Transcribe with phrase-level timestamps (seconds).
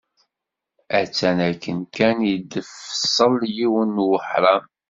[0.99, 4.65] Attan akken kan i d-tfeṣṣel yiwen n weḥram.